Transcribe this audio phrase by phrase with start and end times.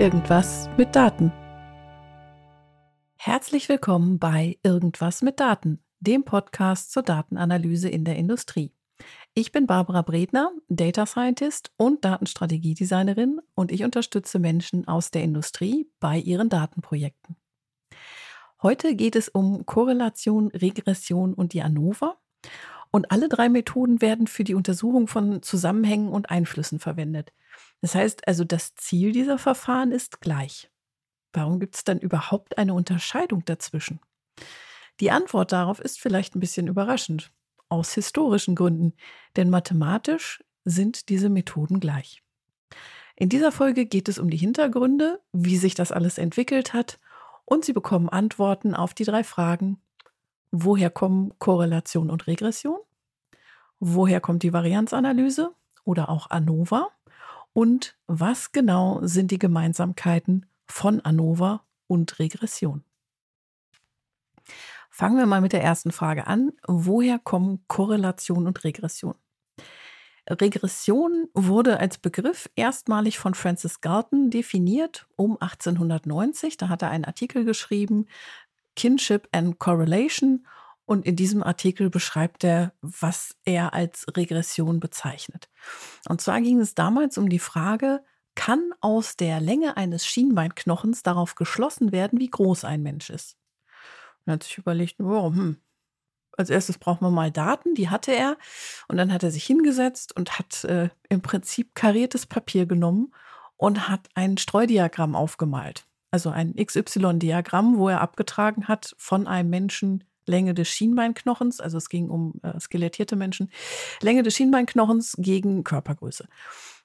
[0.00, 1.30] Irgendwas mit Daten.
[3.18, 8.72] Herzlich willkommen bei Irgendwas mit Daten, dem Podcast zur Datenanalyse in der Industrie.
[9.34, 15.86] Ich bin Barbara Bredner, Data Scientist und Datenstrategiedesignerin und ich unterstütze Menschen aus der Industrie
[16.00, 17.36] bei ihren Datenprojekten.
[18.62, 22.16] Heute geht es um Korrelation, Regression und die ANOVA.
[22.90, 27.34] Und alle drei Methoden werden für die Untersuchung von Zusammenhängen und Einflüssen verwendet.
[27.80, 30.70] Das heißt also, das Ziel dieser Verfahren ist gleich.
[31.32, 34.00] Warum gibt es dann überhaupt eine Unterscheidung dazwischen?
[35.00, 37.32] Die Antwort darauf ist vielleicht ein bisschen überraschend,
[37.68, 38.92] aus historischen Gründen,
[39.36, 42.22] denn mathematisch sind diese Methoden gleich.
[43.16, 46.98] In dieser Folge geht es um die Hintergründe, wie sich das alles entwickelt hat
[47.44, 49.80] und Sie bekommen Antworten auf die drei Fragen.
[50.50, 52.78] Woher kommen Korrelation und Regression?
[53.78, 56.88] Woher kommt die Varianzanalyse oder auch ANOVA?
[57.52, 62.84] Und was genau sind die Gemeinsamkeiten von ANOVA und Regression?
[64.90, 66.52] Fangen wir mal mit der ersten Frage an.
[66.66, 69.14] Woher kommen Korrelation und Regression?
[70.28, 76.56] Regression wurde als Begriff erstmalig von Francis Galton definiert um 1890.
[76.56, 78.06] Da hat er einen Artikel geschrieben,
[78.76, 80.46] Kinship and Correlation.
[80.90, 85.48] Und in diesem Artikel beschreibt er, was er als Regression bezeichnet.
[86.08, 88.02] Und zwar ging es damals um die Frage,
[88.34, 93.36] kann aus der Länge eines Schienbeinknochens darauf geschlossen werden, wie groß ein Mensch ist?
[94.26, 95.58] Und hat sich überlegt, oh, hm,
[96.36, 98.36] als erstes brauchen wir mal Daten, die hatte er.
[98.88, 103.14] Und dann hat er sich hingesetzt und hat äh, im Prinzip kariertes Papier genommen
[103.56, 105.86] und hat ein Streudiagramm aufgemalt.
[106.10, 111.88] Also ein XY-Diagramm, wo er abgetragen hat von einem Menschen Länge des Schienbeinknochens, also es
[111.88, 113.50] ging um äh, skelettierte Menschen,
[114.00, 116.26] Länge des Schienbeinknochens gegen Körpergröße.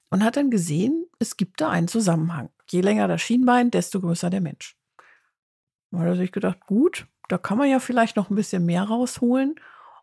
[0.10, 2.50] Und hat dann gesehen, es gibt da einen Zusammenhang.
[2.70, 4.78] Je länger das Schienbein, desto größer der Mensch.
[5.92, 8.84] Da hat er sich gedacht, gut, da kann man ja vielleicht noch ein bisschen mehr
[8.84, 9.56] rausholen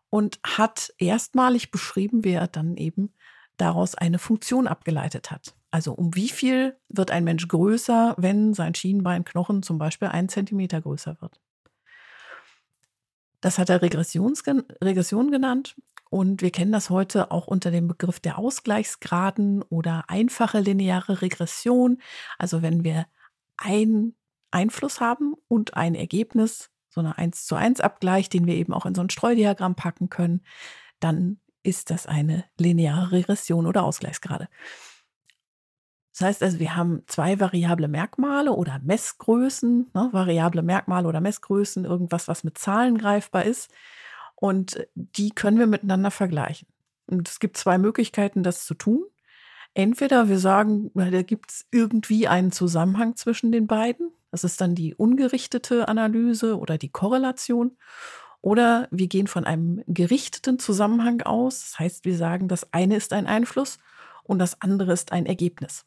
[0.09, 3.13] und hat erstmalig beschrieben, wie er dann eben
[3.57, 5.55] daraus eine Funktion abgeleitet hat.
[5.71, 10.81] Also um wie viel wird ein Mensch größer, wenn sein Schienbeinknochen zum Beispiel einen Zentimeter
[10.81, 11.39] größer wird.
[13.43, 15.75] Das hat er Regression genannt.
[16.09, 22.01] Und wir kennen das heute auch unter dem Begriff der Ausgleichsgraden oder einfache lineare Regression.
[22.37, 23.05] Also wenn wir
[23.57, 24.15] einen
[24.51, 28.85] Einfluss haben und ein Ergebnis, so eine 1 zu 1 Abgleich, den wir eben auch
[28.85, 30.45] in so ein Streudiagramm packen können,
[31.01, 34.47] dann ist das eine lineare Regression oder Ausgleichsgrade.
[36.13, 41.85] Das heißt also, wir haben zwei variable Merkmale oder Messgrößen, ne, variable Merkmale oder Messgrößen,
[41.85, 43.71] irgendwas, was mit Zahlen greifbar ist.
[44.35, 46.67] Und die können wir miteinander vergleichen.
[47.07, 49.03] Und es gibt zwei Möglichkeiten, das zu tun.
[49.73, 54.11] Entweder wir sagen, da gibt es irgendwie einen Zusammenhang zwischen den beiden.
[54.29, 57.75] Das ist dann die ungerichtete Analyse oder die Korrelation.
[58.41, 61.61] Oder wir gehen von einem gerichteten Zusammenhang aus.
[61.61, 63.79] Das heißt, wir sagen, das eine ist ein Einfluss
[64.23, 65.85] und das andere ist ein Ergebnis.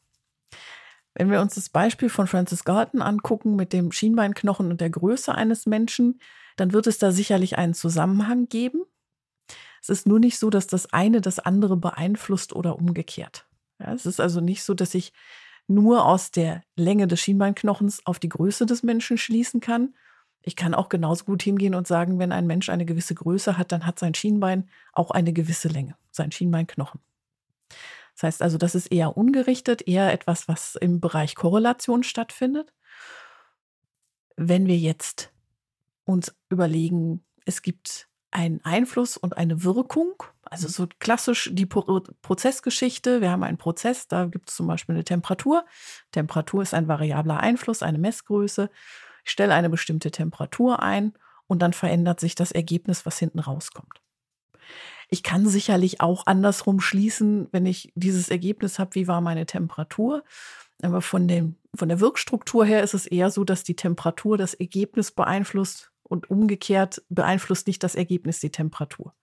[1.13, 5.33] Wenn wir uns das Beispiel von Francis Galton angucken mit dem Schienbeinknochen und der Größe
[5.33, 6.19] eines Menschen,
[6.57, 8.83] dann wird es da sicherlich einen Zusammenhang geben.
[9.81, 13.47] Es ist nur nicht so, dass das eine das andere beeinflusst oder umgekehrt.
[13.79, 15.13] Ja, es ist also nicht so, dass ich
[15.67, 19.95] nur aus der Länge des Schienbeinknochens auf die Größe des Menschen schließen kann.
[20.41, 23.71] Ich kann auch genauso gut hingehen und sagen, wenn ein Mensch eine gewisse Größe hat,
[23.71, 27.01] dann hat sein Schienbein auch eine gewisse Länge, sein Schienbeinknochen.
[28.17, 32.73] Das heißt also, das ist eher ungerichtet, eher etwas, was im Bereich Korrelation stattfindet.
[34.35, 35.31] Wenn wir jetzt
[36.03, 43.21] uns überlegen, es gibt einen Einfluss und eine Wirkung, also so klassisch die Prozessgeschichte.
[43.21, 45.65] Wir haben einen Prozess, da gibt es zum Beispiel eine Temperatur.
[46.11, 48.71] Temperatur ist ein variabler Einfluss, eine Messgröße.
[49.25, 51.13] Ich stelle eine bestimmte Temperatur ein
[51.45, 54.01] und dann verändert sich das Ergebnis, was hinten rauskommt.
[55.09, 60.23] Ich kann sicherlich auch andersrum schließen, wenn ich dieses Ergebnis habe, wie war meine Temperatur.
[60.81, 64.53] Aber von, dem, von der Wirkstruktur her ist es eher so, dass die Temperatur das
[64.53, 69.13] Ergebnis beeinflusst und umgekehrt beeinflusst nicht das Ergebnis die Temperatur.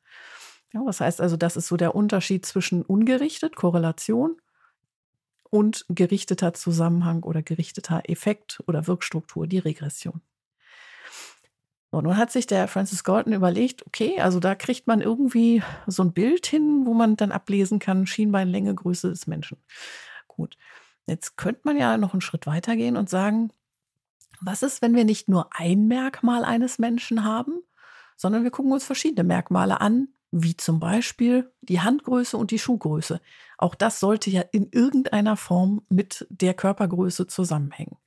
[0.73, 4.37] Ja, was heißt also, das ist so der Unterschied zwischen ungerichtet, Korrelation,
[5.55, 10.21] und gerichteter Zusammenhang oder gerichteter Effekt oder Wirkstruktur, die Regression.
[11.95, 16.03] So, nun hat sich der Francis Galton überlegt, okay, also da kriegt man irgendwie so
[16.03, 19.59] ein Bild hin, wo man dann ablesen kann, Schienbeinlänge, Größe des Menschen.
[20.27, 20.57] Gut,
[21.07, 23.53] jetzt könnte man ja noch einen Schritt weiter gehen und sagen,
[24.41, 27.63] was ist, wenn wir nicht nur ein Merkmal eines Menschen haben,
[28.17, 33.21] sondern wir gucken uns verschiedene Merkmale an, wie zum Beispiel die Handgröße und die Schuhgröße.
[33.57, 37.99] Auch das sollte ja in irgendeiner Form mit der Körpergröße zusammenhängen.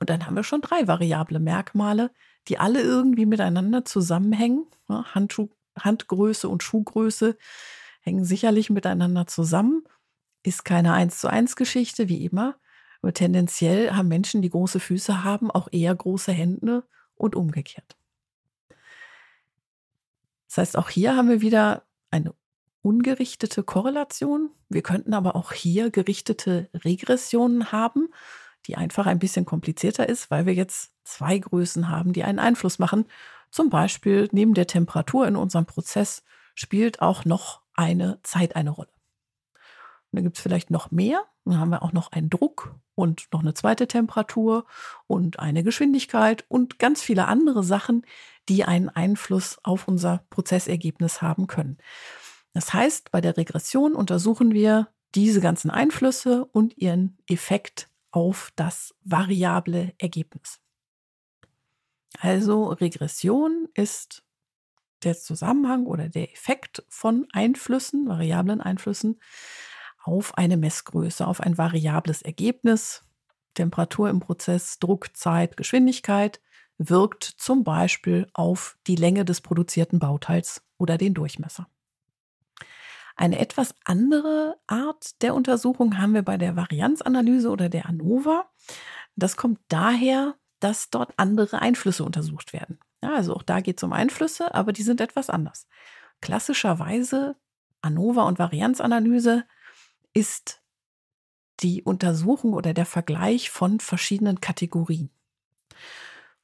[0.00, 2.10] Und dann haben wir schon drei variable Merkmale,
[2.48, 4.66] die alle irgendwie miteinander zusammenhängen.
[4.88, 5.48] Handschuh,
[5.78, 7.36] Handgröße und Schuhgröße
[8.00, 9.84] hängen sicherlich miteinander zusammen.
[10.42, 12.56] Ist keine eins zu eins Geschichte, wie immer.
[13.02, 16.84] Aber tendenziell haben Menschen, die große Füße haben, auch eher große Hände
[17.14, 17.96] und umgekehrt.
[20.48, 22.34] Das heißt, auch hier haben wir wieder eine
[22.82, 24.50] ungerichtete Korrelation.
[24.68, 28.08] Wir könnten aber auch hier gerichtete Regressionen haben
[28.66, 32.78] die einfach ein bisschen komplizierter ist, weil wir jetzt zwei Größen haben, die einen Einfluss
[32.78, 33.06] machen.
[33.50, 36.24] Zum Beispiel neben der Temperatur in unserem Prozess
[36.54, 38.90] spielt auch noch eine Zeit eine Rolle.
[40.10, 41.22] Und dann gibt es vielleicht noch mehr.
[41.44, 44.64] Dann haben wir auch noch einen Druck und noch eine zweite Temperatur
[45.06, 48.04] und eine Geschwindigkeit und ganz viele andere Sachen,
[48.48, 51.78] die einen Einfluss auf unser Prozessergebnis haben können.
[52.52, 58.94] Das heißt, bei der Regression untersuchen wir diese ganzen Einflüsse und ihren Effekt auf das
[59.04, 60.58] variable Ergebnis.
[62.18, 64.24] Also Regression ist
[65.02, 69.20] der Zusammenhang oder der Effekt von Einflüssen, variablen Einflüssen
[70.02, 73.04] auf eine Messgröße, auf ein variables Ergebnis.
[73.52, 76.40] Temperatur im Prozess, Druck, Zeit, Geschwindigkeit
[76.78, 81.68] wirkt zum Beispiel auf die Länge des produzierten Bauteils oder den Durchmesser.
[83.16, 88.48] Eine etwas andere Art der Untersuchung haben wir bei der Varianzanalyse oder der ANOVA.
[89.16, 92.78] Das kommt daher, dass dort andere Einflüsse untersucht werden.
[93.02, 95.66] Ja, also auch da geht es um Einflüsse, aber die sind etwas anders.
[96.20, 97.36] Klassischerweise
[97.80, 99.44] ANOVA und Varianzanalyse
[100.12, 100.62] ist
[101.60, 105.10] die Untersuchung oder der Vergleich von verschiedenen Kategorien.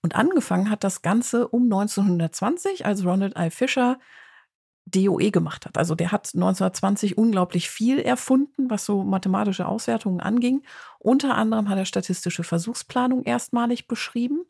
[0.00, 3.50] Und angefangen hat das Ganze um 1920, als Ronald I.
[3.50, 3.98] Fisher
[4.87, 5.79] DOE gemacht hat.
[5.79, 10.62] Also der hat 1920 unglaublich viel erfunden, was so mathematische Auswertungen anging.
[10.99, 14.44] Unter anderem hat er statistische Versuchsplanung erstmalig beschrieben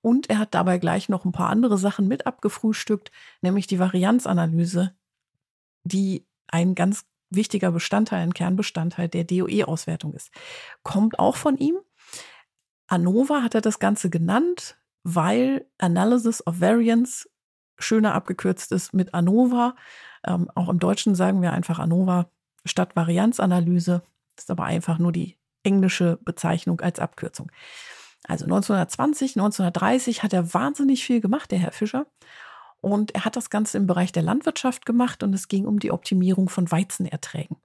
[0.00, 3.10] und er hat dabei gleich noch ein paar andere Sachen mit abgefrühstückt,
[3.42, 4.94] nämlich die Varianzanalyse,
[5.84, 10.30] die ein ganz wichtiger Bestandteil, ein Kernbestandteil der DOE-Auswertung ist.
[10.82, 11.76] Kommt auch von ihm.
[12.86, 17.28] ANOVA hat er das Ganze genannt, weil Analysis of Variance
[17.78, 19.74] schöner abgekürzt ist mit ANOVA.
[20.26, 22.30] Ähm, auch im Deutschen sagen wir einfach ANOVA
[22.64, 24.02] statt Varianzanalyse.
[24.34, 27.50] Das ist aber einfach nur die englische Bezeichnung als Abkürzung.
[28.24, 32.06] Also 1920, 1930 hat er wahnsinnig viel gemacht, der Herr Fischer.
[32.80, 35.90] Und er hat das Ganze im Bereich der Landwirtschaft gemacht und es ging um die
[35.90, 37.56] Optimierung von Weizenerträgen.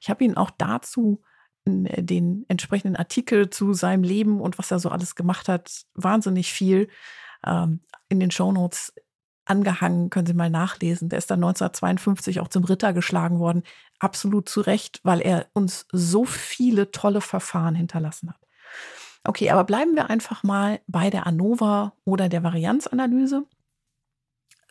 [0.00, 1.22] Ich habe ihn auch dazu
[1.64, 6.88] den entsprechenden Artikel zu seinem Leben und was er so alles gemacht hat, wahnsinnig viel
[7.46, 8.92] ähm, in den Shownotes
[9.44, 11.08] angehangen, können Sie mal nachlesen.
[11.08, 13.62] Der ist dann 1952 auch zum Ritter geschlagen worden.
[13.98, 18.40] Absolut zu Recht, weil er uns so viele tolle Verfahren hinterlassen hat.
[19.24, 23.46] Okay, aber bleiben wir einfach mal bei der ANOVA oder der Varianzanalyse.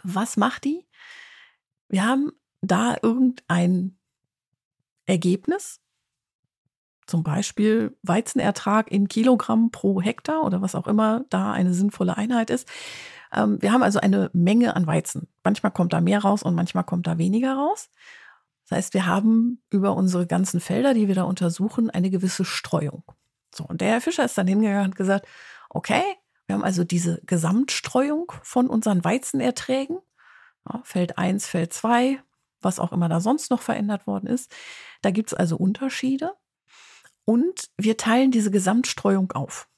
[0.03, 0.85] Was macht die?
[1.87, 2.31] Wir haben
[2.61, 3.97] da irgendein
[5.05, 5.79] Ergebnis,
[7.07, 12.49] zum Beispiel Weizenertrag in Kilogramm pro Hektar oder was auch immer da eine sinnvolle Einheit
[12.49, 12.69] ist.
[13.33, 15.27] Ähm, wir haben also eine Menge an Weizen.
[15.43, 17.89] Manchmal kommt da mehr raus und manchmal kommt da weniger raus.
[18.67, 23.03] Das heißt, wir haben über unsere ganzen Felder, die wir da untersuchen, eine gewisse Streuung.
[23.53, 25.27] So, und der Herr Fischer ist dann hingegangen und gesagt,
[25.69, 26.03] okay,
[26.47, 29.99] wir haben also diese Gesamtstreuung von unseren Weizenerträgen.
[30.69, 32.21] Ja, Feld 1, Feld 2,
[32.61, 34.53] was auch immer da sonst noch verändert worden ist.
[35.01, 36.33] Da gibt es also Unterschiede.
[37.25, 39.69] Und wir teilen diese Gesamtstreuung auf.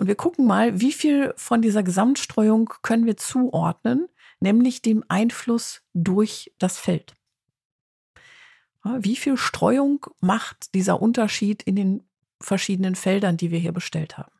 [0.00, 4.08] Und wir gucken mal, wie viel von dieser Gesamtstreuung können wir zuordnen,
[4.40, 7.14] nämlich dem Einfluss durch das Feld.
[8.82, 12.08] Wie viel Streuung macht dieser Unterschied in den
[12.40, 14.32] verschiedenen Feldern, die wir hier bestellt haben?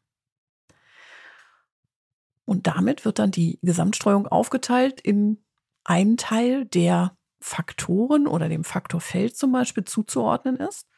[2.47, 5.45] Und damit wird dann die Gesamtstreuung aufgeteilt in
[5.85, 10.89] einen Teil, der Faktoren oder dem Faktor Feld zum Beispiel zuzuordnen ist.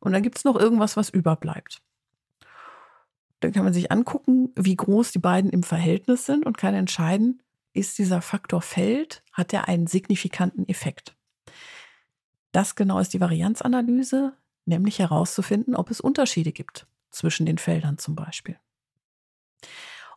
[0.00, 1.82] Und dann gibt es noch irgendwas, was überbleibt.
[3.40, 7.42] Dann kann man sich angucken, wie groß die beiden im Verhältnis sind und kann entscheiden,
[7.72, 11.16] ist dieser Faktor Feld, hat er einen signifikanten Effekt.
[12.52, 14.32] Das genau ist die Varianzanalyse,
[14.64, 18.58] nämlich herauszufinden, ob es Unterschiede gibt zwischen den Feldern zum Beispiel.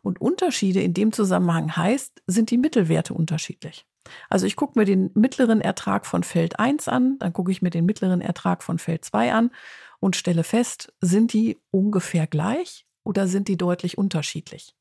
[0.02, 3.86] Und Unterschiede in dem Zusammenhang heißt, sind die Mittelwerte unterschiedlich.
[4.30, 7.70] Also ich gucke mir den mittleren Ertrag von Feld 1 an, dann gucke ich mir
[7.70, 9.52] den mittleren Ertrag von Feld 2 an
[10.00, 14.76] und stelle fest, sind die ungefähr gleich oder sind die deutlich unterschiedlich?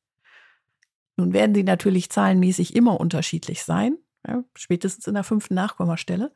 [1.17, 3.97] Nun werden sie natürlich zahlenmäßig immer unterschiedlich sein,
[4.27, 6.33] Ja, spätestens in der fünften Nachkommastelle.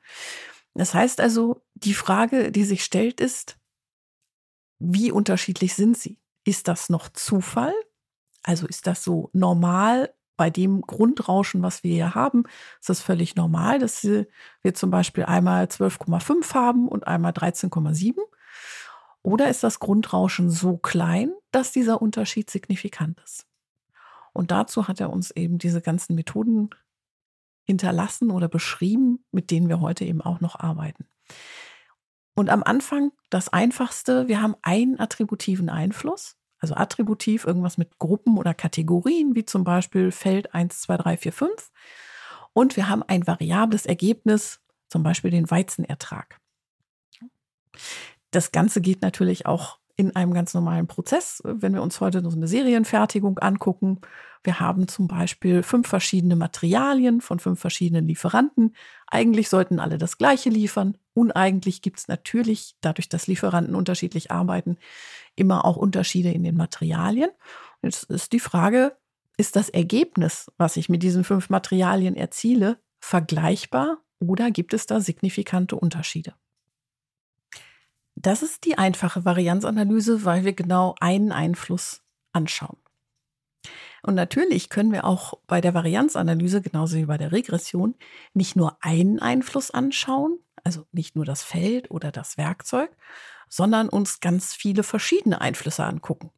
[0.73, 3.57] Das heißt also, die Frage, die sich stellt, ist,
[4.79, 6.19] wie unterschiedlich sind sie?
[6.43, 7.73] Ist das noch Zufall?
[8.43, 12.43] Also ist das so normal bei dem Grundrauschen, was wir hier haben?
[12.79, 18.19] Ist das völlig normal, dass wir zum Beispiel einmal 12,5 haben und einmal 13,7?
[19.25, 23.47] Oder ist das Grundrauschen so klein, dass dieser Unterschied signifikant ist?
[24.33, 26.69] Und dazu hat er uns eben diese ganzen Methoden
[27.63, 31.07] hinterlassen oder beschrieben, mit denen wir heute eben auch noch arbeiten.
[32.35, 38.37] Und am Anfang das Einfachste, wir haben einen attributiven Einfluss, also attributiv irgendwas mit Gruppen
[38.37, 41.71] oder Kategorien, wie zum Beispiel Feld 1, 2, 3, 4, 5.
[42.53, 46.39] Und wir haben ein variables Ergebnis, zum Beispiel den Weizenertrag.
[48.35, 51.41] Das Ganze geht natürlich auch in einem ganz normalen Prozess.
[51.45, 54.01] Wenn wir uns heute so eine Serienfertigung angucken,
[54.43, 58.75] wir haben zum Beispiel fünf verschiedene Materialien von fünf verschiedenen Lieferanten.
[59.07, 60.97] Eigentlich sollten alle das gleiche liefern.
[61.13, 64.79] Uneigentlich gibt es natürlich, dadurch, dass Lieferanten unterschiedlich arbeiten,
[65.37, 67.29] immer auch Unterschiede in den Materialien.
[67.81, 68.97] Jetzt ist die Frage,
[69.37, 74.99] ist das Ergebnis, was ich mit diesen fünf Materialien erziele, vergleichbar oder gibt es da
[74.99, 76.33] signifikante Unterschiede?
[78.25, 82.01] Das ist die einfache Varianzanalyse, weil wir genau einen Einfluss
[82.31, 82.77] anschauen.
[84.01, 87.93] Und natürlich können wir auch bei der Varianzanalyse, genauso wie bei der Regression,
[88.33, 92.89] nicht nur einen Einfluss anschauen, also nicht nur das Feld oder das Werkzeug,
[93.47, 96.31] sondern uns ganz viele verschiedene Einflüsse angucken.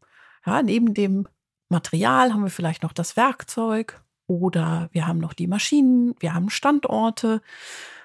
[0.46, 1.26] Ja, neben dem
[1.70, 6.50] Material haben wir vielleicht noch das Werkzeug oder wir haben noch die Maschinen, wir haben
[6.50, 7.42] Standorte,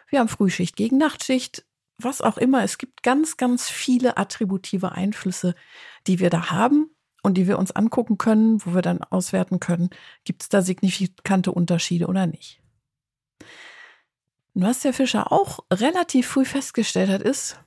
[0.07, 1.65] wir haben Frühschicht gegen Nachtschicht
[1.99, 2.63] was auch immer.
[2.63, 5.55] Es gibt ganz, ganz viele attributive Einflüsse,
[6.07, 6.91] die wir da haben
[7.23, 9.91] und die wir uns angucken können, wo wir dann auswerten können,
[10.25, 12.61] gibt es da signifikante Unterschiede oder nicht.
[14.55, 17.59] Und was der Fischer auch relativ früh festgestellt hat, ist,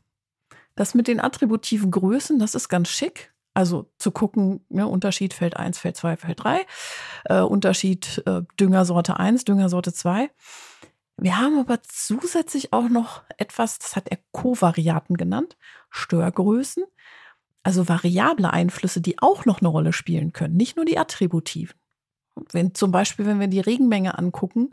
[0.76, 3.34] dass mit den attributiven Größen, das ist ganz schick.
[3.54, 6.66] Also zu gucken, ja, Unterschied Feld 1, Feld 2, Feld 3,
[7.26, 10.30] äh, Unterschied äh, Düngersorte 1, Düngersorte 2.
[11.18, 15.56] Wir haben aber zusätzlich auch noch etwas, das hat er Kovariaten genannt,
[15.90, 16.84] Störgrößen,
[17.64, 21.76] also variable Einflüsse, die auch noch eine Rolle spielen können, nicht nur die attributiven.
[22.52, 24.72] Wenn zum Beispiel, wenn wir die Regenmenge angucken,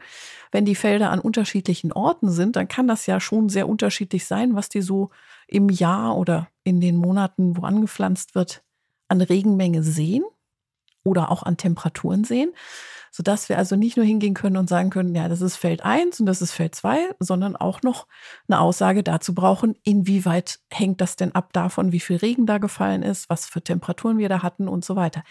[0.51, 4.57] wenn die Felder an unterschiedlichen Orten sind, dann kann das ja schon sehr unterschiedlich sein,
[4.57, 5.11] was die so
[5.47, 8.65] im Jahr oder in den Monaten, wo angepflanzt wird,
[9.07, 10.25] an Regenmenge sehen
[11.05, 12.53] oder auch an Temperaturen sehen
[13.13, 16.19] sodass wir also nicht nur hingehen können und sagen können, ja, das ist Feld 1
[16.21, 18.09] und das ist Feld 2, sondern auch noch
[18.49, 23.03] eine Aussage dazu brauchen, inwieweit hängt das denn ab davon, wie viel Regen da gefallen
[23.03, 25.23] ist, was für Temperaturen wir da hatten und so weiter.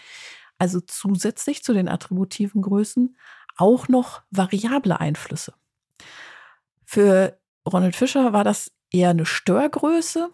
[0.58, 3.16] Also zusätzlich zu den attributiven Größen
[3.56, 5.52] auch noch variable Einflüsse.
[6.84, 7.36] Für
[7.68, 10.30] Ronald Fischer war das eher eine Störgröße,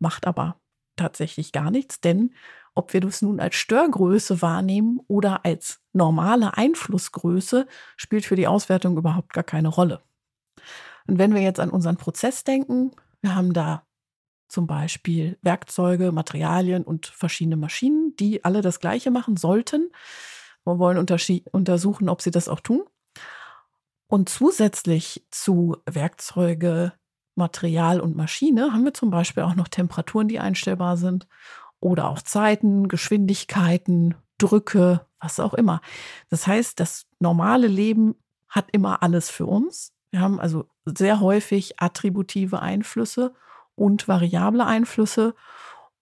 [0.00, 0.60] macht aber
[0.96, 2.34] tatsächlich gar nichts, denn
[2.74, 7.66] ob wir das nun als Störgröße wahrnehmen oder als normale Einflussgröße,
[7.96, 10.02] spielt für die Auswertung überhaupt gar keine Rolle.
[11.06, 13.84] Und wenn wir jetzt an unseren Prozess denken, wir haben da
[14.50, 19.90] zum Beispiel Werkzeuge, Materialien und verschiedene Maschinen, die alle das Gleiche machen sollten.
[20.64, 22.82] Wir wollen untersuchen, ob sie das auch tun.
[24.08, 26.92] Und zusätzlich zu Werkzeuge,
[27.36, 31.28] Material und Maschine haben wir zum Beispiel auch noch Temperaturen, die einstellbar sind
[31.78, 35.80] oder auch Zeiten, Geschwindigkeiten, Drücke, was auch immer.
[36.28, 38.16] Das heißt, das normale Leben
[38.48, 39.92] hat immer alles für uns.
[40.10, 43.32] Wir haben also sehr häufig attributive Einflüsse
[43.76, 45.34] und variable Einflüsse.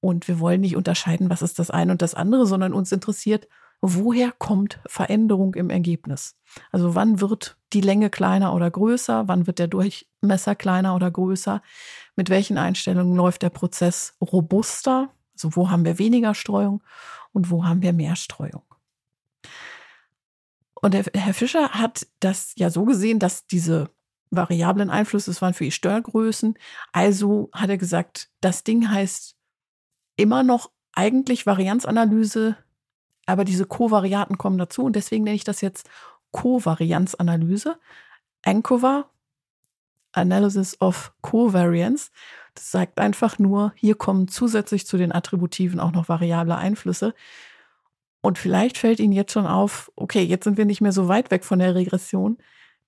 [0.01, 3.49] Und wir wollen nicht unterscheiden, was ist das eine und das andere, sondern uns interessiert,
[3.81, 6.37] woher kommt Veränderung im Ergebnis?
[6.73, 9.29] Also wann wird die Länge kleiner oder größer?
[9.29, 11.63] Wann wird der Durchmesser kleiner oder größer?
[12.17, 15.11] Mit welchen Einstellungen läuft der Prozess robuster?
[15.39, 16.83] Also wo haben wir weniger Streuung
[17.33, 18.63] und wo haben wir mehr Streuung?
[20.75, 23.91] Und Herr Fischer hat das ja so gesehen, dass diese
[24.31, 26.55] variablen Einflüsse, das waren für die Störgrößen.
[26.93, 29.37] Also hat er gesagt, das Ding heißt
[30.17, 32.57] immer noch eigentlich Varianzanalyse,
[33.27, 35.89] aber diese Kovariaten kommen dazu und deswegen nenne ich das jetzt
[36.33, 37.79] Kovarianzanalyse.
[38.43, 39.09] ANCOVA,
[40.13, 42.11] Analysis of Covariance.
[42.59, 47.15] Sagt einfach nur, hier kommen zusätzlich zu den Attributiven auch noch variable Einflüsse.
[48.21, 51.31] Und vielleicht fällt Ihnen jetzt schon auf, okay, jetzt sind wir nicht mehr so weit
[51.31, 52.39] weg von der Regression,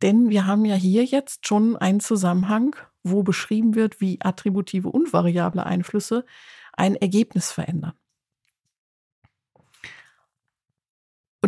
[0.02, 5.12] denn wir haben ja hier jetzt schon einen Zusammenhang, wo beschrieben wird, wie attributive und
[5.12, 6.24] variable Einflüsse
[6.72, 7.92] ein Ergebnis verändern.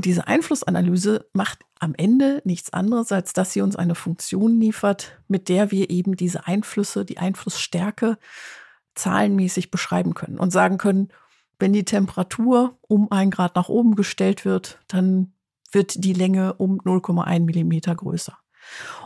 [0.03, 5.23] Und diese Einflussanalyse macht am Ende nichts anderes, als dass sie uns eine Funktion liefert,
[5.29, 8.19] mit der wir eben diese Einflüsse, die Einflussstärke
[8.97, 11.13] zahlenmäßig beschreiben können und sagen können,
[11.61, 15.35] wenn die Temperatur um ein Grad nach oben gestellt wird, dann
[15.71, 18.37] wird die Länge um 0,1 Millimeter größer.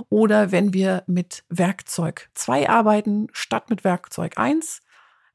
[0.09, 4.81] Oder wenn wir mit Werkzeug 2 arbeiten statt mit Werkzeug 1,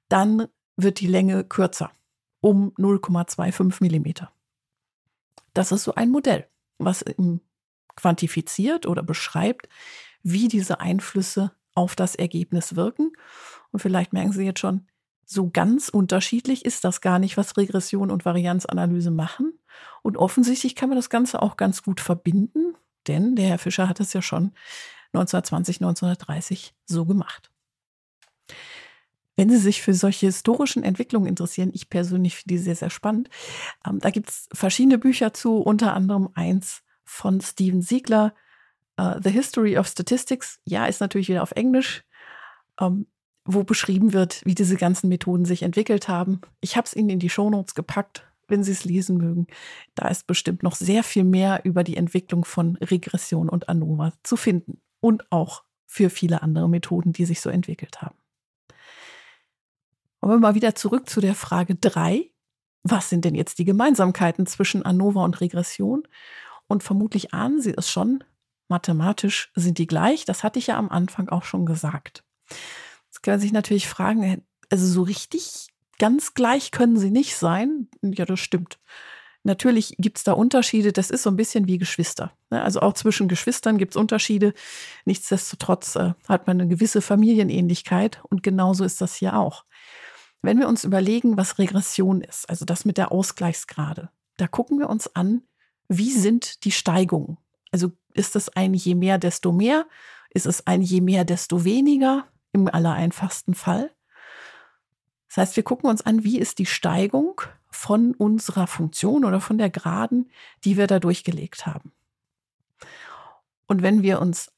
[0.10, 1.92] dann wird die Länge kürzer
[2.40, 4.32] um 0,25 Millimeter.
[5.54, 7.04] Das ist so ein Modell, was
[7.96, 9.68] quantifiziert oder beschreibt,
[10.24, 13.12] wie diese Einflüsse auf das Ergebnis wirken.
[13.72, 14.88] Und vielleicht merken Sie jetzt schon,
[15.26, 19.58] so ganz unterschiedlich ist das gar nicht, was Regression und Varianzanalyse machen.
[20.02, 22.76] Und offensichtlich kann man das Ganze auch ganz gut verbinden,
[23.08, 24.52] denn der Herr Fischer hat es ja schon
[25.14, 27.50] 1920, 1930 so gemacht.
[29.36, 33.30] Wenn Sie sich für solche historischen Entwicklungen interessieren, ich persönlich finde die sehr, sehr spannend.
[33.88, 38.34] Ähm, da gibt es verschiedene Bücher zu, unter anderem eins von Steven Siegler,
[39.00, 40.60] uh, The History of Statistics.
[40.66, 42.04] Ja, ist natürlich wieder auf Englisch,
[42.80, 43.08] ähm,
[43.46, 46.42] wo beschrieben wird, wie diese ganzen Methoden sich entwickelt haben.
[46.60, 49.48] Ich habe es Ihnen in die Shownotes gepackt, wenn Sie es lesen mögen.
[49.96, 54.36] Da ist bestimmt noch sehr viel mehr über die Entwicklung von Regression und ANOVA zu
[54.36, 58.16] finden und auch für viele andere Methoden, die sich so entwickelt haben.
[60.22, 62.30] Wir mal wieder zurück zu der Frage drei.
[62.84, 66.08] Was sind denn jetzt die Gemeinsamkeiten zwischen ANOVA und Regression?
[66.68, 68.24] Und vermutlich ahnen Sie es schon,
[68.70, 70.26] mathematisch sind die gleich.
[70.26, 72.24] Das hatte ich ja am Anfang auch schon gesagt.
[73.08, 75.68] Jetzt kann man sich natürlich fragen, also so richtig
[76.00, 77.88] ganz gleich können sie nicht sein.
[78.02, 78.80] Ja, das stimmt.
[79.44, 82.32] Natürlich gibt es da Unterschiede, das ist so ein bisschen wie Geschwister.
[82.52, 82.62] Ne?
[82.62, 84.54] Also auch zwischen Geschwistern gibt es Unterschiede.
[85.06, 89.66] Nichtsdestotrotz äh, hat man eine gewisse Familienähnlichkeit und genauso ist das hier auch.
[90.42, 94.90] Wenn wir uns überlegen, was Regression ist, also das mit der Ausgleichsgrade, da gucken wir
[94.90, 95.44] uns an,
[95.88, 97.38] wie sind die Steigungen?
[97.72, 99.86] Also ist es ein je mehr, desto mehr?
[100.30, 103.92] Ist es ein je mehr, desto weniger im allereinfachsten Fall?
[105.28, 109.58] Das heißt, wir gucken uns an, wie ist die Steigung von unserer Funktion oder von
[109.58, 110.30] der Geraden,
[110.66, 111.94] die wir da durchgelegt haben.
[113.68, 114.52] Und wenn wir uns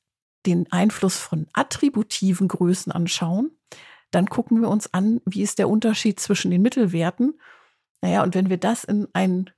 [0.46, 3.52] den Einfluss von attributiven Größen anschauen,
[4.14, 7.40] dann gucken wir uns an, wie ist der Unterschied zwischen den Mittelwerten.
[8.02, 9.50] Naja, und wenn wir das in ein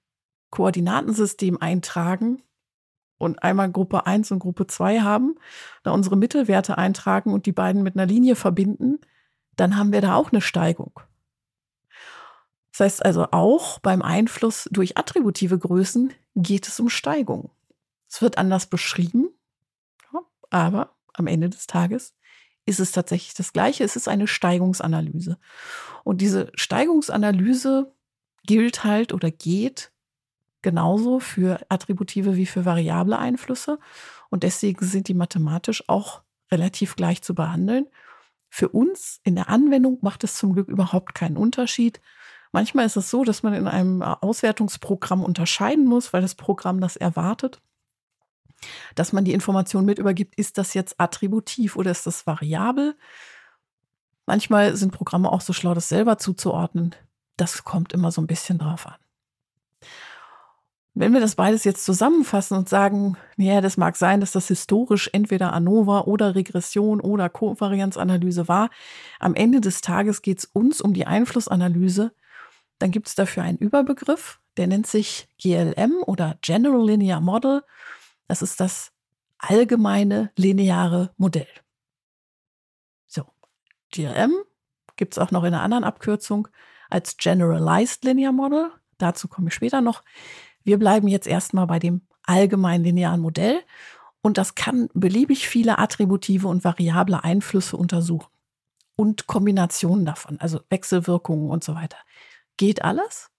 [0.49, 2.41] Koordinatensystem eintragen
[3.17, 5.35] und einmal Gruppe 1 und Gruppe 2 haben,
[5.83, 8.99] da unsere Mittelwerte eintragen und die beiden mit einer Linie verbinden,
[9.57, 10.99] dann haben wir da auch eine Steigung.
[12.71, 17.49] Das heißt also auch beim Einfluss durch attributive Größen geht es um Steigung.
[18.07, 19.29] Es wird anders beschrieben,
[20.49, 22.13] aber am Ende des Tages
[22.65, 23.83] ist es tatsächlich das Gleiche.
[23.83, 25.37] Es ist eine Steigungsanalyse.
[26.03, 27.91] Und diese Steigungsanalyse
[28.45, 29.91] gilt halt oder geht
[30.61, 33.79] genauso für attributive wie für variable Einflüsse.
[34.29, 37.87] Und deswegen sind die mathematisch auch relativ gleich zu behandeln.
[38.49, 42.01] Für uns in der Anwendung macht es zum Glück überhaupt keinen Unterschied.
[42.51, 46.95] Manchmal ist es so, dass man in einem Auswertungsprogramm unterscheiden muss, weil das Programm das
[46.95, 47.61] erwartet
[48.95, 52.95] dass man die Information mit übergibt, ist das jetzt attributiv oder ist das variabel?
[54.25, 56.95] Manchmal sind Programme auch so schlau, das selber zuzuordnen.
[57.37, 58.95] Das kommt immer so ein bisschen drauf an.
[60.97, 65.09] Wenn wir das beides jetzt zusammenfassen und sagen, ja, das mag sein, dass das historisch
[65.11, 68.69] entweder ANOVA oder Regression oder Kovarianzanalyse war,
[69.19, 72.13] am Ende des Tages geht es uns um die Einflussanalyse,
[72.79, 77.63] dann gibt es dafür einen Überbegriff, der nennt sich GLM oder General Linear Model
[78.27, 78.91] das ist das
[79.37, 81.47] allgemeine lineare Modell.
[83.05, 83.25] So,
[83.91, 84.33] GLM
[84.95, 86.47] gibt es auch noch in einer anderen Abkürzung
[86.89, 88.71] als Generalized Linear Model.
[88.97, 90.03] Dazu komme ich später noch.
[90.63, 93.61] Wir bleiben jetzt erstmal bei dem allgemeinen linearen Modell
[94.21, 98.31] und das kann beliebig viele attributive und variable Einflüsse untersuchen
[98.95, 101.97] und Kombinationen davon, also Wechselwirkungen und so weiter.
[102.57, 103.29] Geht alles?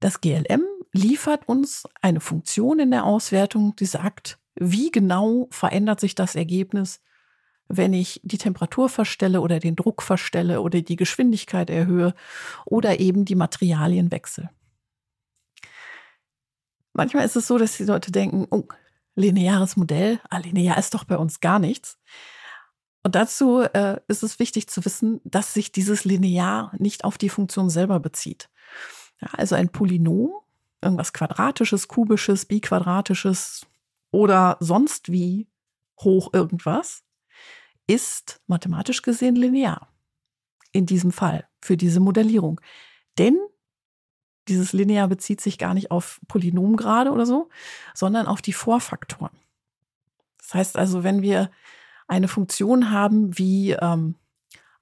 [0.00, 6.14] Das GLM liefert uns eine Funktion in der Auswertung, die sagt, wie genau verändert sich
[6.14, 7.00] das Ergebnis,
[7.68, 12.14] wenn ich die Temperatur verstelle oder den Druck verstelle oder die Geschwindigkeit erhöhe
[12.66, 14.50] oder eben die Materialien wechsle.
[16.92, 18.68] Manchmal ist es so, dass die Leute denken, oh,
[19.14, 21.98] lineares Modell, ah, linear ist doch bei uns gar nichts.
[23.02, 27.30] Und dazu äh, ist es wichtig zu wissen, dass sich dieses Linear nicht auf die
[27.30, 28.50] Funktion selber bezieht.
[29.20, 30.41] Ja, also ein Polynom
[30.82, 33.66] irgendwas Quadratisches, Kubisches, Biquadratisches
[34.10, 35.48] oder sonst wie
[36.00, 37.04] hoch irgendwas,
[37.86, 39.88] ist mathematisch gesehen linear.
[40.72, 42.60] In diesem Fall, für diese Modellierung.
[43.18, 43.38] Denn
[44.48, 47.48] dieses linear bezieht sich gar nicht auf Polynomgrade oder so,
[47.94, 49.36] sondern auf die Vorfaktoren.
[50.38, 51.50] Das heißt also, wenn wir
[52.08, 54.16] eine Funktion haben wie ähm,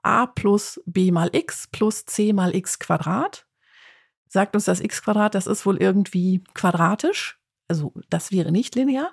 [0.03, 3.47] a plus b mal x plus c mal x Quadrat,
[4.31, 7.39] sagt uns das x Quadrat, das ist wohl irgendwie quadratisch.
[7.69, 9.13] Also das wäre nicht linear.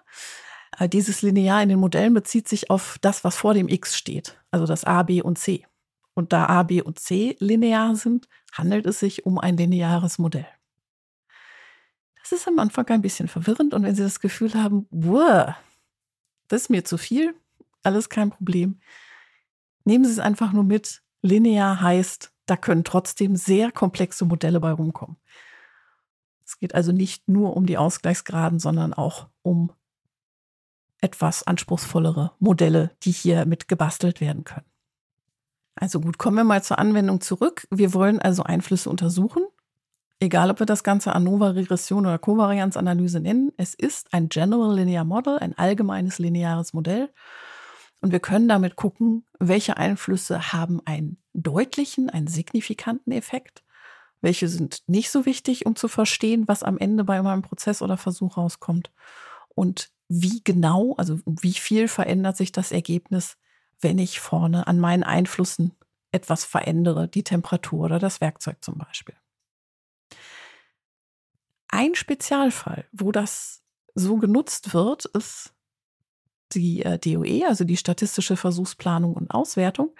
[0.77, 4.39] Äh, dieses Linear in den Modellen bezieht sich auf das, was vor dem x steht,
[4.51, 5.65] also das a, b und c.
[6.13, 10.47] Und da a, b und c linear sind, handelt es sich um ein lineares Modell.
[12.21, 15.53] Das ist am Anfang ein bisschen verwirrend und wenn Sie das Gefühl haben, wow,
[16.47, 17.33] das ist mir zu viel,
[17.83, 18.79] alles kein Problem.
[19.85, 21.01] Nehmen Sie es einfach nur mit.
[21.21, 25.17] Linear heißt, da können trotzdem sehr komplexe Modelle bei rumkommen.
[26.45, 29.71] Es geht also nicht nur um die Ausgleichsgraden, sondern auch um
[31.01, 34.65] etwas anspruchsvollere Modelle, die hier mit gebastelt werden können.
[35.75, 37.67] Also gut, kommen wir mal zur Anwendung zurück.
[37.69, 39.43] Wir wollen also Einflüsse untersuchen.
[40.19, 45.37] Egal, ob wir das Ganze ANOVA-Regression oder Kovarianzanalyse nennen, es ist ein General Linear Model,
[45.37, 47.09] ein allgemeines lineares Modell.
[48.01, 53.63] Und wir können damit gucken, welche Einflüsse haben einen deutlichen, einen signifikanten Effekt,
[54.21, 57.97] welche sind nicht so wichtig, um zu verstehen, was am Ende bei meinem Prozess oder
[57.97, 58.91] Versuch rauskommt.
[59.55, 63.37] Und wie genau, also wie viel verändert sich das Ergebnis,
[63.79, 65.75] wenn ich vorne an meinen Einflüssen
[66.11, 69.15] etwas verändere, die Temperatur oder das Werkzeug zum Beispiel.
[71.67, 73.61] Ein Spezialfall, wo das
[73.93, 75.53] so genutzt wird, ist
[76.53, 79.93] die äh, DOE, also die statistische Versuchsplanung und Auswertung.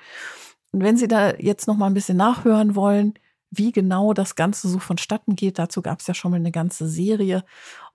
[0.78, 3.16] Und wenn Sie da jetzt noch mal ein bisschen nachhören wollen,
[3.50, 6.88] wie genau das Ganze so vonstatten geht, dazu gab es ja schon mal eine ganze
[6.88, 7.44] Serie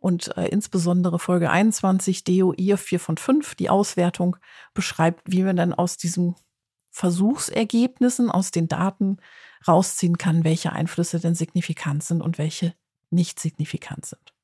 [0.01, 4.37] und äh, insbesondere Folge 21, DOI 4 von 5, die Auswertung
[4.75, 6.35] beschreibt, wie man dann aus diesen
[6.91, 9.19] Versuchsergebnissen, aus den Daten
[9.69, 12.75] rausziehen kann, welche Einflüsse denn signifikant sind und welche
[13.11, 14.35] nicht signifikant sind.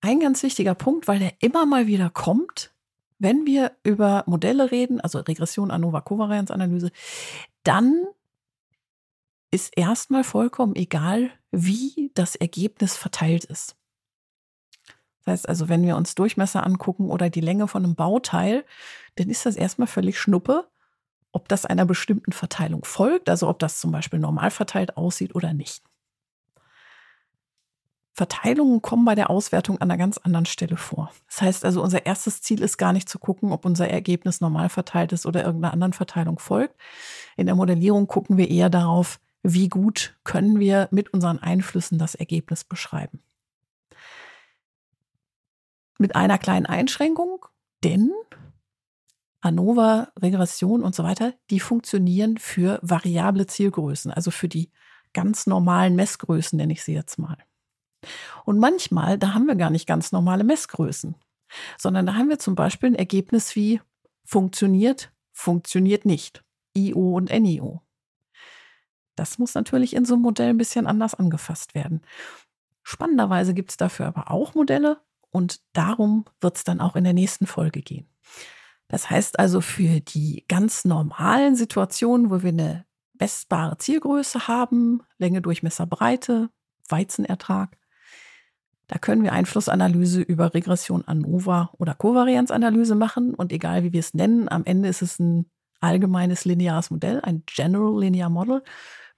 [0.00, 2.72] Ein ganz wichtiger Punkt, weil der immer mal wieder kommt,
[3.20, 6.90] wenn wir über Modelle reden, also Regression, ANOVA, Kovarianzanalyse,
[7.62, 8.06] dann
[9.52, 13.76] ist erstmal vollkommen egal, wie das Ergebnis verteilt ist.
[15.18, 18.64] Das heißt also, wenn wir uns Durchmesser angucken oder die Länge von einem Bauteil,
[19.16, 20.68] dann ist das erstmal völlig schnuppe,
[21.32, 25.52] ob das einer bestimmten Verteilung folgt, also ob das zum Beispiel normal verteilt aussieht oder
[25.52, 25.84] nicht.
[28.12, 31.12] Verteilungen kommen bei der Auswertung an einer ganz anderen Stelle vor.
[31.26, 34.68] Das heißt also, unser erstes Ziel ist gar nicht zu gucken, ob unser Ergebnis normal
[34.68, 36.74] verteilt ist oder irgendeiner anderen Verteilung folgt.
[37.36, 42.14] In der Modellierung gucken wir eher darauf, wie gut können wir mit unseren Einflüssen das
[42.14, 43.22] Ergebnis beschreiben.
[45.98, 47.46] Mit einer kleinen Einschränkung,
[47.84, 48.10] denn
[49.40, 54.70] ANOVA, Regression und so weiter, die funktionieren für variable Zielgrößen, also für die
[55.12, 57.38] ganz normalen Messgrößen, nenne ich sie jetzt mal.
[58.44, 61.14] Und manchmal, da haben wir gar nicht ganz normale Messgrößen,
[61.78, 63.80] sondern da haben wir zum Beispiel ein Ergebnis wie
[64.24, 67.82] funktioniert, funktioniert nicht, IO und NIO.
[69.16, 72.00] Das muss natürlich in so einem Modell ein bisschen anders angefasst werden.
[72.82, 77.12] Spannenderweise gibt es dafür aber auch Modelle und darum wird es dann auch in der
[77.12, 78.08] nächsten Folge gehen.
[78.88, 82.86] Das heißt also für die ganz normalen Situationen, wo wir eine
[83.18, 86.50] messbare Zielgröße haben, Länge, Durchmesser, Breite,
[86.88, 87.76] Weizenertrag,
[88.90, 94.14] da können wir Einflussanalyse über Regression ANOVA oder Kovarianzanalyse machen und egal wie wir es
[94.14, 95.48] nennen, am Ende ist es ein
[95.80, 98.62] allgemeines lineares Modell, ein General Linear Model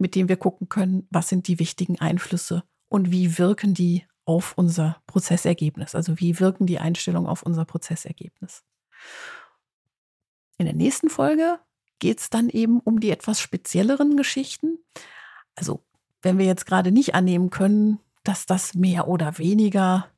[0.02, 4.52] mit dem wir gucken können, was sind die wichtigen Einflüsse und wie wirken die auf
[4.56, 8.64] unser Prozessergebnis, also wie wirken die Einstellungen auf unser Prozessergebnis.
[10.58, 11.58] In der nächsten Folge
[11.98, 14.78] geht es dann eben um die etwas spezielleren Geschichten.
[15.54, 15.82] Also
[16.20, 20.08] wenn wir jetzt gerade nicht annehmen können, dass das mehr oder weniger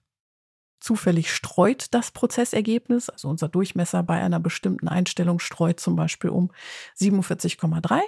[0.81, 6.51] zufällig streut das Prozessergebnis, also unser Durchmesser bei einer bestimmten Einstellung streut zum Beispiel um
[6.99, 8.03] 47,3,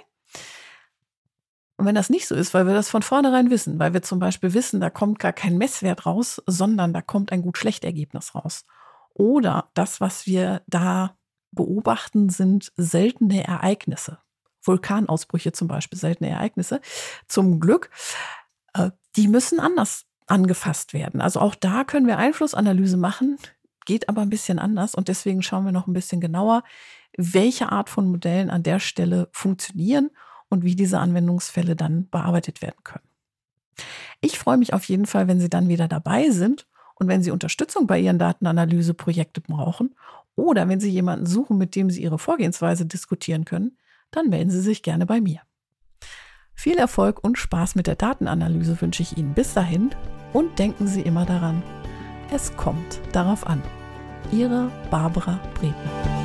[1.77, 4.17] und wenn das nicht so ist, weil wir das von vornherein wissen, weil wir zum
[4.17, 8.65] Beispiel wissen, da kommt gar kein Messwert raus, sondern da kommt ein gut-schlecht Ergebnis raus.
[9.13, 11.15] Oder das, was wir da
[11.51, 14.17] beobachten, sind seltene Ereignisse.
[14.63, 16.81] Vulkanausbrüche zum Beispiel, seltene Ereignisse.
[17.27, 17.91] Zum Glück,
[19.15, 21.21] die müssen anders angefasst werden.
[21.21, 23.37] Also auch da können wir Einflussanalyse machen,
[23.85, 24.93] geht aber ein bisschen anders.
[24.93, 26.63] Und deswegen schauen wir noch ein bisschen genauer,
[27.17, 30.11] welche Art von Modellen an der Stelle funktionieren
[30.49, 33.07] und wie diese Anwendungsfälle dann bearbeitet werden können.
[34.21, 37.31] Ich freue mich auf jeden Fall, wenn Sie dann wieder dabei sind und wenn Sie
[37.31, 39.95] Unterstützung bei Ihren Datenanalyseprojekten brauchen
[40.35, 43.77] oder wenn Sie jemanden suchen, mit dem Sie Ihre Vorgehensweise diskutieren können,
[44.11, 45.41] dann melden Sie sich gerne bei mir.
[46.59, 49.91] Viel Erfolg und Spaß mit der Datenanalyse wünsche ich Ihnen bis dahin
[50.33, 51.61] und denken Sie immer daran,
[52.33, 53.61] es kommt darauf an.
[54.31, 56.16] Ihre Barbara Breten.